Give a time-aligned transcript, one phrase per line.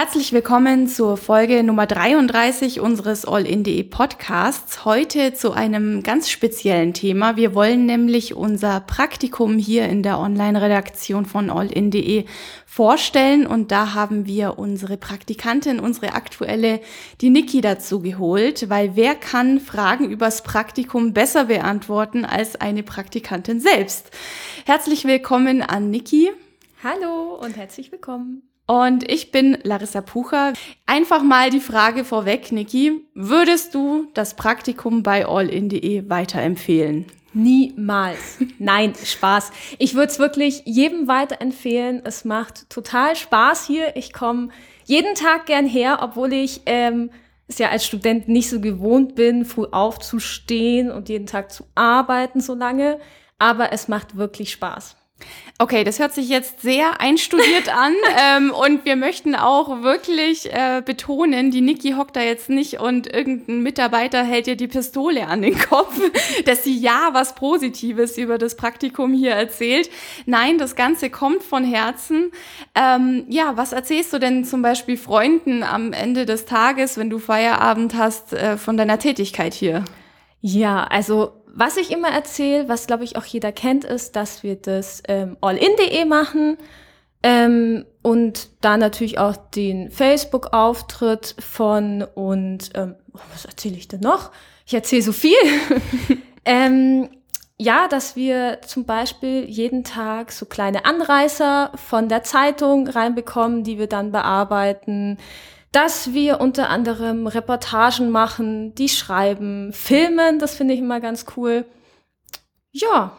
[0.00, 4.84] Herzlich willkommen zur Folge Nummer 33 unseres All-in.de Podcasts.
[4.84, 7.34] Heute zu einem ganz speziellen Thema.
[7.34, 12.26] Wir wollen nämlich unser Praktikum hier in der Online-Redaktion von All-in.de
[12.64, 16.78] vorstellen und da haben wir unsere Praktikantin, unsere aktuelle,
[17.20, 23.58] die Niki dazu geholt, weil wer kann Fragen übers Praktikum besser beantworten als eine Praktikantin
[23.58, 24.12] selbst?
[24.64, 26.30] Herzlich willkommen an Niki.
[26.84, 28.48] Hallo und herzlich willkommen.
[28.70, 30.52] Und ich bin Larissa Pucher.
[30.84, 33.00] Einfach mal die Frage vorweg, Niki.
[33.14, 37.06] Würdest du das Praktikum bei allin.de weiterempfehlen?
[37.32, 38.36] Niemals.
[38.58, 39.52] Nein, Spaß.
[39.78, 42.02] Ich würde es wirklich jedem weiterempfehlen.
[42.04, 43.96] Es macht total Spaß hier.
[43.96, 44.50] Ich komme
[44.84, 47.10] jeden Tag gern her, obwohl ich ähm,
[47.46, 52.42] es ja als Student nicht so gewohnt bin, früh aufzustehen und jeden Tag zu arbeiten
[52.42, 53.00] so lange.
[53.38, 54.97] Aber es macht wirklich Spaß.
[55.60, 60.82] Okay, das hört sich jetzt sehr einstudiert an ähm, und wir möchten auch wirklich äh,
[60.84, 65.42] betonen, die Niki hockt da jetzt nicht und irgendein Mitarbeiter hält ihr die Pistole an
[65.42, 66.00] den Kopf,
[66.44, 69.90] dass sie ja was Positives über das Praktikum hier erzählt.
[70.26, 72.30] Nein, das Ganze kommt von Herzen.
[72.76, 77.18] Ähm, ja, was erzählst du denn zum Beispiel Freunden am Ende des Tages, wenn du
[77.18, 79.84] Feierabend hast, äh, von deiner Tätigkeit hier?
[80.40, 84.56] Ja, also was ich immer erzähle, was glaube ich auch jeder kennt, ist, dass wir
[84.56, 86.58] das ähm, allin.de machen
[87.22, 92.94] ähm, und da natürlich auch den Facebook-Auftritt von und ähm,
[93.32, 94.30] was erzähle ich denn noch?
[94.66, 95.36] Ich erzähle so viel.
[96.44, 97.08] ähm,
[97.58, 103.78] ja, dass wir zum Beispiel jeden Tag so kleine Anreißer von der Zeitung reinbekommen, die
[103.78, 105.18] wir dann bearbeiten
[105.72, 111.66] dass wir unter anderem Reportagen machen, die schreiben, filmen, das finde ich immer ganz cool.
[112.70, 113.16] Ja.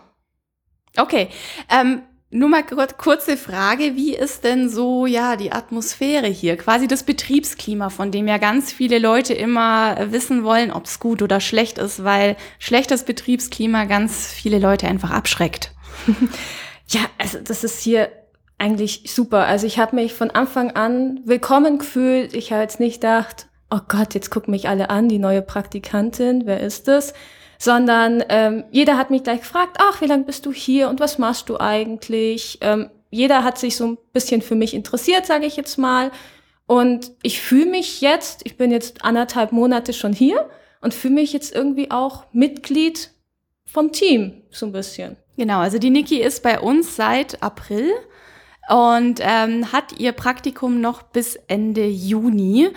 [0.97, 1.30] Okay.
[1.70, 6.58] Ähm, nur mal kurze Frage, wie ist denn so, ja, die Atmosphäre hier?
[6.58, 11.23] Quasi das Betriebsklima, von dem ja ganz viele Leute immer wissen wollen, ob es gut
[11.23, 15.73] oder schlecht ist, weil schlechtes Betriebsklima ganz viele Leute einfach abschreckt.
[16.89, 18.11] ja, also das ist hier
[18.59, 19.45] eigentlich super.
[19.45, 22.36] Also ich habe mich von Anfang an willkommen gefühlt.
[22.36, 26.45] Ich habe jetzt nicht gedacht, oh Gott, jetzt gucken mich alle an, die neue Praktikantin,
[26.45, 27.14] wer ist das?
[27.58, 31.17] Sondern ähm, jeder hat mich gleich gefragt, ach, wie lange bist du hier und was
[31.17, 32.59] machst du eigentlich?
[32.61, 36.11] Ähm, jeder hat sich so ein bisschen für mich interessiert, sage ich jetzt mal.
[36.67, 40.49] Und ich fühle mich jetzt, ich bin jetzt anderthalb Monate schon hier
[40.81, 43.11] und fühle mich jetzt irgendwie auch Mitglied
[43.65, 45.15] vom Team, so ein bisschen.
[45.37, 47.92] Genau, also die Niki ist bei uns seit April
[48.69, 52.69] und ähm, hat ihr Praktikum noch bis Ende Juni.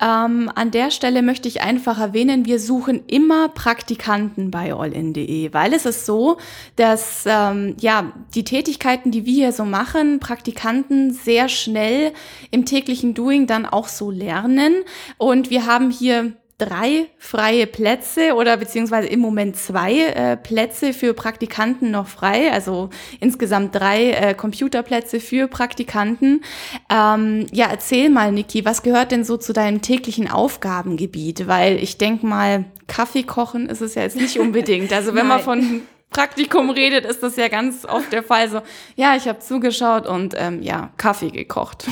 [0.00, 5.72] Ähm, an der Stelle möchte ich einfach erwähnen, wir suchen immer Praktikanten bei allin.de, weil
[5.72, 6.38] es ist so,
[6.76, 12.12] dass ähm, ja die Tätigkeiten, die wir hier so machen, Praktikanten sehr schnell
[12.50, 14.82] im täglichen Doing dann auch so lernen.
[15.18, 21.14] Und wir haben hier drei freie Plätze oder beziehungsweise im Moment zwei äh, Plätze für
[21.14, 26.42] Praktikanten noch frei, also insgesamt drei äh, Computerplätze für Praktikanten.
[26.90, 31.46] Ähm, ja, erzähl mal, Niki, was gehört denn so zu deinem täglichen Aufgabengebiet?
[31.46, 34.92] Weil ich denke mal, Kaffee kochen ist es ja jetzt nicht unbedingt.
[34.92, 38.62] Also wenn man von Praktikum redet, ist das ja ganz oft der Fall so,
[38.96, 41.86] ja, ich habe zugeschaut und ähm, ja, Kaffee gekocht.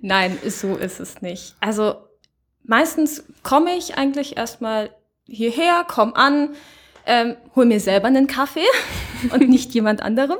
[0.00, 1.56] Nein, so ist es nicht.
[1.60, 2.05] Also
[2.66, 4.90] meistens komme ich eigentlich erstmal
[5.26, 6.50] hierher, komme an,
[7.06, 8.66] ähm, hol mir selber einen Kaffee
[9.32, 10.38] und nicht jemand anderem.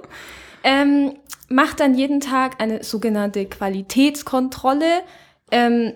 [0.64, 1.14] Ähm,
[1.48, 5.02] mache dann jeden Tag eine sogenannte Qualitätskontrolle.
[5.50, 5.92] Ähm,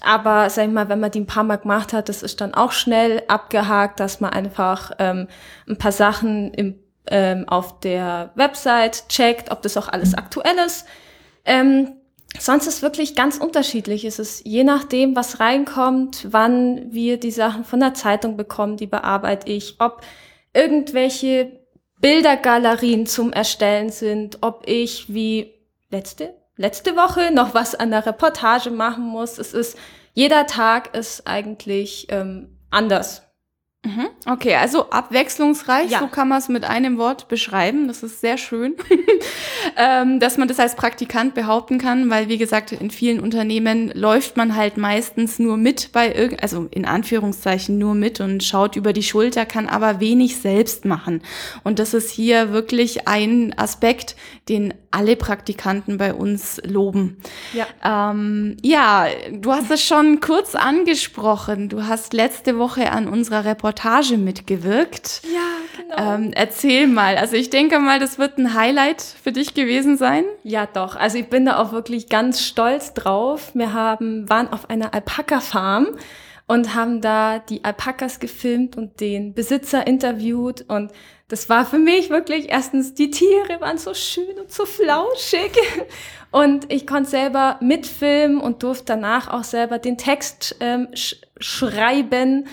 [0.00, 2.54] aber sag ich mal, wenn man die ein paar Mal gemacht hat, das ist dann
[2.54, 5.28] auch schnell abgehakt, dass man einfach ähm,
[5.68, 10.86] ein paar Sachen im, ähm, auf der Website checkt, ob das auch alles aktuell ist.
[11.44, 11.94] Ähm,
[12.38, 14.04] Sonst ist wirklich ganz unterschiedlich.
[14.04, 18.86] Es ist je nachdem, was reinkommt, wann wir die Sachen von der Zeitung bekommen, die
[18.86, 20.02] bearbeite ich, ob
[20.52, 21.60] irgendwelche
[22.00, 25.54] Bildergalerien zum Erstellen sind, ob ich wie
[25.90, 29.38] letzte, letzte Woche noch was an der Reportage machen muss.
[29.38, 29.78] Es ist,
[30.12, 33.22] jeder Tag ist eigentlich ähm, anders.
[33.84, 34.08] Mhm.
[34.26, 35.98] Okay, also abwechslungsreich, ja.
[35.98, 37.86] so kann man es mit einem Wort beschreiben.
[37.86, 38.76] Das ist sehr schön,
[39.76, 44.36] ähm, dass man das als Praktikant behaupten kann, weil wie gesagt, in vielen Unternehmen läuft
[44.36, 48.92] man halt meistens nur mit bei irgend, also in Anführungszeichen nur mit und schaut über
[48.92, 51.22] die Schulter, kann aber wenig selbst machen.
[51.62, 54.16] Und das ist hier wirklich ein Aspekt,
[54.48, 57.16] den alle Praktikanten bei uns loben.
[57.52, 61.68] Ja, ähm, ja du hast es schon kurz angesprochen.
[61.68, 65.22] Du hast letzte Woche an unserer Reportage mitgewirkt.
[65.32, 65.40] Ja.
[65.96, 67.16] Ähm, erzähl mal.
[67.16, 70.24] Also ich denke mal, das wird ein Highlight für dich gewesen sein.
[70.42, 70.96] Ja, doch.
[70.96, 73.52] Also ich bin da auch wirklich ganz stolz drauf.
[73.54, 75.88] Wir haben, waren auf einer Alpaka-Farm
[76.46, 80.92] und haben da die Alpakas gefilmt und den Besitzer interviewt und
[81.28, 85.52] das war für mich wirklich erstens, die Tiere waren so schön und so flauschig
[86.30, 92.46] und ich konnte selber mitfilmen und durfte danach auch selber den Text ähm, sch schreiben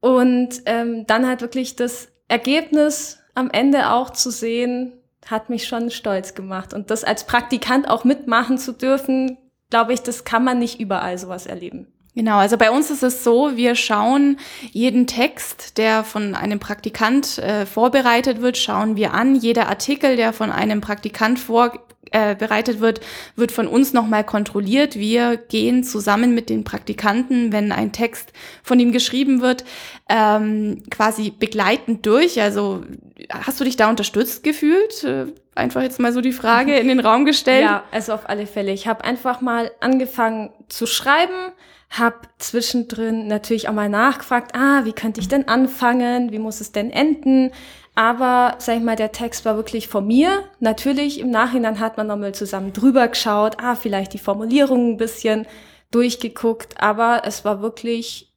[0.00, 4.92] und ähm, dann halt wirklich das Ergebnis am Ende auch zu sehen,
[5.26, 9.36] hat mich schon stolz gemacht und das als Praktikant auch mitmachen zu dürfen,
[9.70, 11.92] glaube ich, das kann man nicht überall sowas erleben.
[12.18, 14.40] Genau, also bei uns ist es so, wir schauen
[14.72, 19.36] jeden Text, der von einem Praktikant äh, vorbereitet wird, schauen wir an.
[19.36, 23.02] Jeder Artikel, der von einem Praktikant vorbereitet äh, wird,
[23.36, 24.96] wird von uns nochmal kontrolliert.
[24.96, 28.32] Wir gehen zusammen mit den Praktikanten, wenn ein Text
[28.64, 29.64] von ihm geschrieben wird,
[30.08, 32.42] ähm, quasi begleitend durch.
[32.42, 32.82] Also
[33.30, 35.04] hast du dich da unterstützt gefühlt?
[35.04, 37.62] Äh, einfach jetzt mal so die Frage in den Raum gestellt.
[37.62, 38.72] Ja, also auf alle Fälle.
[38.72, 41.52] Ich habe einfach mal angefangen zu schreiben
[41.90, 46.72] hab zwischendrin natürlich auch mal nachgefragt, ah, wie könnte ich denn anfangen, wie muss es
[46.72, 47.50] denn enden?
[47.94, 50.44] Aber, sag ich mal, der Text war wirklich von mir.
[50.60, 55.46] Natürlich, im Nachhinein hat man nochmal zusammen drüber geschaut, ah, vielleicht die Formulierung ein bisschen
[55.90, 58.32] durchgeguckt, aber es war wirklich,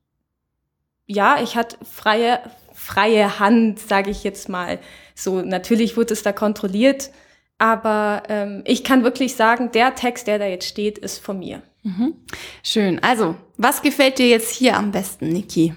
[1.06, 2.40] ja, ich hatte freie,
[2.74, 4.80] freie Hand, sage ich jetzt mal.
[5.14, 7.12] So, natürlich wurde es da kontrolliert,
[7.58, 11.62] aber ähm, ich kann wirklich sagen, der Text, der da jetzt steht, ist von mir.
[11.84, 12.16] Mhm.
[12.64, 13.00] Schön.
[13.04, 15.74] Also, was gefällt dir jetzt hier am besten, Niki?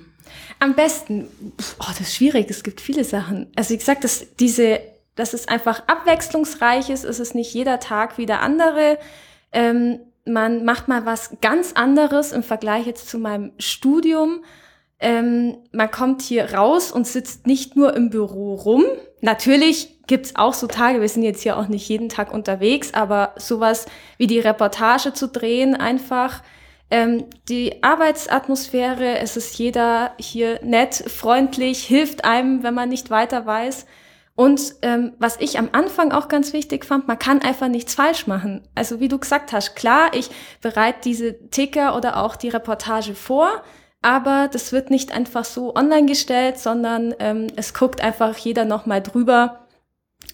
[0.60, 1.28] Am besten,
[1.80, 3.50] oh, das ist schwierig, es gibt viele Sachen.
[3.56, 4.80] Also, wie gesagt, dass diese,
[5.14, 8.98] dass es einfach abwechslungsreich ist, ist es nicht jeder Tag wie der andere.
[9.52, 14.44] Ähm, man macht mal was ganz anderes im Vergleich jetzt zu meinem Studium.
[15.04, 18.84] Ähm, man kommt hier raus und sitzt nicht nur im Büro rum.
[19.20, 23.34] Natürlich gibt's auch so Tage, wir sind jetzt hier auch nicht jeden Tag unterwegs, aber
[23.36, 23.84] sowas
[24.16, 26.42] wie die Reportage zu drehen, einfach
[26.90, 33.44] ähm, die Arbeitsatmosphäre, es ist jeder hier nett, freundlich, hilft einem, wenn man nicht weiter
[33.44, 33.84] weiß.
[34.36, 38.26] Und ähm, was ich am Anfang auch ganz wichtig fand, man kann einfach nichts falsch
[38.26, 38.66] machen.
[38.74, 40.30] Also wie du gesagt hast, klar, ich
[40.62, 43.62] bereite diese Ticker oder auch die Reportage vor,
[44.04, 49.02] aber das wird nicht einfach so online gestellt, sondern ähm, es guckt einfach jeder nochmal
[49.02, 49.64] drüber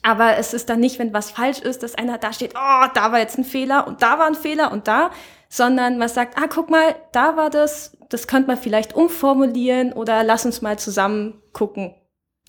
[0.02, 3.12] aber es ist dann nicht, wenn was falsch ist, dass einer da steht, oh, da
[3.12, 5.10] war jetzt ein Fehler und da war ein Fehler und da,
[5.48, 10.24] sondern man sagt, ah, guck mal, da war das, das könnte man vielleicht umformulieren oder
[10.24, 11.94] lass uns mal zusammen gucken.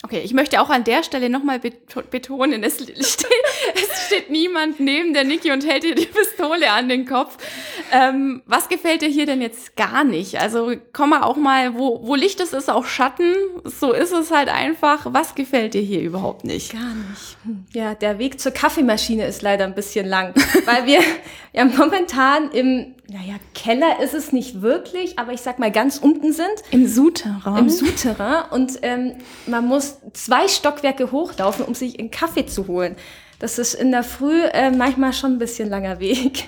[0.03, 3.25] Okay, ich möchte auch an der Stelle nochmal betonen, es steht,
[4.11, 7.37] steht niemand neben der Niki und hält ihr die Pistole an den Kopf.
[7.93, 10.37] Ähm, was gefällt dir hier denn jetzt gar nicht?
[10.39, 13.33] Also komm mal auch mal, wo, wo Licht ist, ist auch Schatten.
[13.63, 15.05] So ist es halt einfach.
[15.13, 16.73] Was gefällt dir hier überhaupt nicht?
[16.73, 17.37] Gar nicht.
[17.45, 17.65] Hm.
[17.73, 20.33] Ja, der Weg zur Kaffeemaschine ist leider ein bisschen lang,
[20.65, 20.99] weil wir
[21.53, 26.31] ja momentan im naja, Keller ist es nicht wirklich, aber ich sag mal ganz unten
[26.31, 26.49] sind.
[26.71, 27.57] Im Souterrain.
[27.57, 28.43] Im Souterrain.
[28.51, 29.15] Und ähm,
[29.47, 32.95] man muss zwei Stockwerke hochlaufen, um sich einen Kaffee zu holen.
[33.41, 36.43] Das ist in der Früh äh, manchmal schon ein bisschen langer Weg.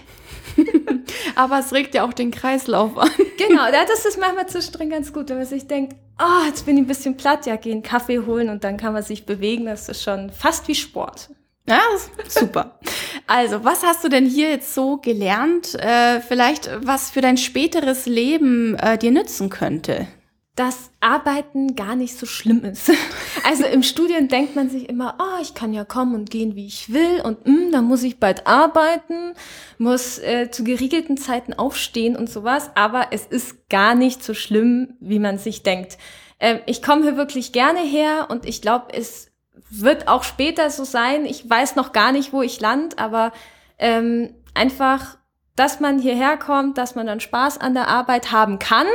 [1.35, 3.09] aber es regt ja auch den Kreislauf an.
[3.39, 6.83] genau, das ist manchmal zwischendrin ganz gut, wenn man sich denkt, oh, jetzt bin ich
[6.83, 9.65] ein bisschen platt, ja, geh einen Kaffee holen und dann kann man sich bewegen.
[9.65, 11.31] Das ist schon fast wie Sport.
[11.67, 11.81] Ja,
[12.27, 12.77] super.
[13.25, 15.73] Also, was hast du denn hier jetzt so gelernt?
[15.73, 20.07] Äh, vielleicht, was für dein späteres Leben äh, dir nützen könnte?
[20.55, 22.91] Dass Arbeiten gar nicht so schlimm ist.
[23.45, 26.65] Also im Studium denkt man sich immer, oh, ich kann ja kommen und gehen, wie
[26.65, 29.33] ich will und mm, dann muss ich bald arbeiten,
[29.77, 32.71] muss äh, zu geriegelten Zeiten aufstehen und sowas.
[32.75, 35.97] Aber es ist gar nicht so schlimm, wie man sich denkt.
[36.39, 39.31] Äh, ich komme hier wirklich gerne her und ich glaube, es
[39.69, 41.25] wird auch später so sein.
[41.25, 43.31] Ich weiß noch gar nicht, wo ich land, aber
[43.79, 45.17] ähm, einfach,
[45.55, 48.87] dass man hierher kommt, dass man dann Spaß an der Arbeit haben kann,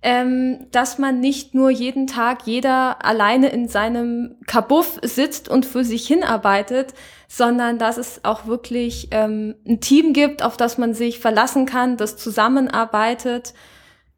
[0.00, 5.84] ähm, dass man nicht nur jeden Tag jeder alleine in seinem Kabuff sitzt und für
[5.84, 6.94] sich hinarbeitet,
[7.26, 11.96] sondern dass es auch wirklich ähm, ein Team gibt, auf das man sich verlassen kann,
[11.96, 13.54] das zusammenarbeitet.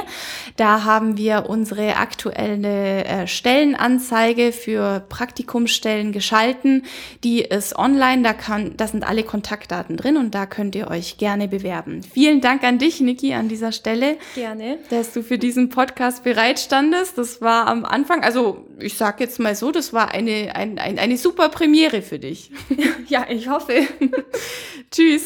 [0.57, 6.85] Da haben wir unsere aktuelle äh, Stellenanzeige Stellenanzeige für Praktikumsstellen geschalten.
[7.25, 11.19] Die ist online, da, kann, da sind alle Kontaktdaten drin und da könnt ihr euch
[11.19, 12.03] gerne bewerben.
[12.03, 14.17] Vielen Dank an dich, Niki, an dieser Stelle.
[14.35, 14.79] Gerne.
[14.91, 17.17] Dass du für diesen Podcast bereitstandest.
[17.17, 20.99] Das war am Anfang, also ich sag jetzt mal so, das war eine, ein, ein,
[20.99, 22.51] eine super Premiere für dich.
[23.09, 23.87] Ja, ich hoffe.
[24.91, 25.25] Tschüss.